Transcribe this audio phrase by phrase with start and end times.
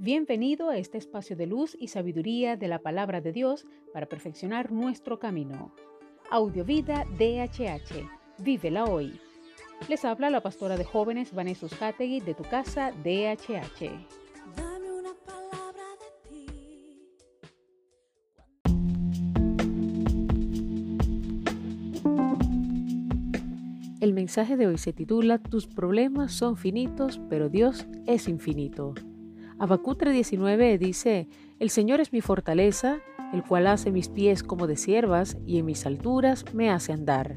[0.00, 4.70] Bienvenido a este espacio de luz y sabiduría de la palabra de Dios para perfeccionar
[4.70, 5.74] nuestro camino.
[6.30, 8.08] Audiovida DHH.
[8.38, 9.18] Vívela hoy.
[9.88, 13.90] Les habla la pastora de jóvenes Vanessa Hategui de tu casa DHH.
[14.56, 16.46] Dame una palabra de ti.
[24.00, 28.94] El mensaje de hoy se titula Tus problemas son finitos, pero Dios es infinito.
[29.60, 31.28] Habacuc 3:19 dice,
[31.58, 33.00] El Señor es mi fortaleza,
[33.32, 37.36] el cual hace mis pies como de siervas y en mis alturas me hace andar.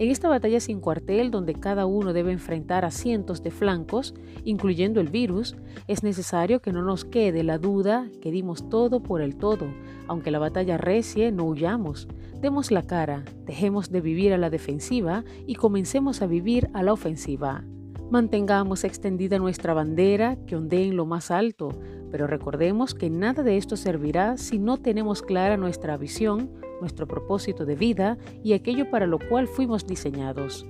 [0.00, 5.00] En esta batalla sin cuartel, donde cada uno debe enfrentar a cientos de flancos, incluyendo
[5.00, 9.36] el virus, es necesario que no nos quede la duda que dimos todo por el
[9.36, 9.66] todo.
[10.08, 12.08] Aunque la batalla recie, no huyamos.
[12.40, 16.92] Demos la cara, dejemos de vivir a la defensiva y comencemos a vivir a la
[16.92, 17.64] ofensiva.
[18.10, 21.78] Mantengamos extendida nuestra bandera que ondee en lo más alto,
[22.10, 27.66] pero recordemos que nada de esto servirá si no tenemos clara nuestra visión, nuestro propósito
[27.66, 30.66] de vida y aquello para lo cual fuimos diseñados.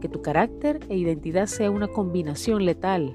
[0.00, 3.14] Que tu carácter e identidad sea una combinación letal.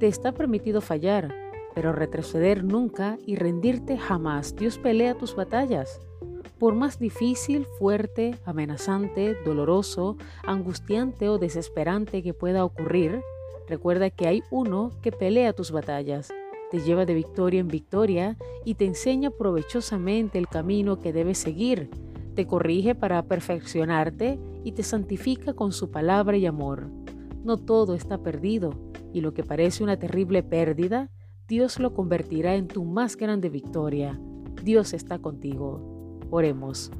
[0.00, 1.32] Te está permitido fallar,
[1.72, 4.56] pero retroceder nunca y rendirte jamás.
[4.56, 6.00] Dios pelea tus batallas.
[6.58, 13.20] Por más difícil, fuerte, amenazante, doloroso, angustiante o desesperante que pueda ocurrir,
[13.68, 16.32] recuerda que hay uno que pelea tus batallas
[16.74, 21.88] te lleva de victoria en victoria y te enseña provechosamente el camino que debes seguir,
[22.34, 26.88] te corrige para perfeccionarte y te santifica con su palabra y amor.
[27.44, 28.74] No todo está perdido,
[29.12, 31.12] y lo que parece una terrible pérdida,
[31.46, 34.18] Dios lo convertirá en tu más grande victoria.
[34.64, 35.93] Dios está contigo.
[36.36, 36.90] Oremos.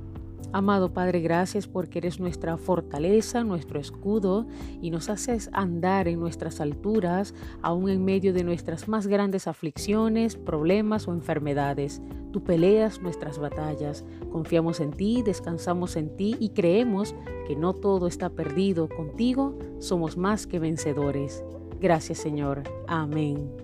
[0.52, 4.46] Amado Padre, gracias porque eres nuestra fortaleza, nuestro escudo
[4.80, 10.36] y nos haces andar en nuestras alturas, aún en medio de nuestras más grandes aflicciones,
[10.36, 12.00] problemas o enfermedades.
[12.30, 14.04] Tú peleas nuestras batallas.
[14.30, 17.16] Confiamos en ti, descansamos en ti y creemos
[17.48, 18.88] que no todo está perdido.
[18.88, 21.42] Contigo somos más que vencedores.
[21.80, 22.62] Gracias Señor.
[22.86, 23.63] Amén.